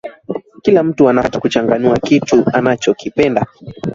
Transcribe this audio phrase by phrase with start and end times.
[0.61, 3.45] kila mtu ana haki ya kuchagua kitu anachokipenda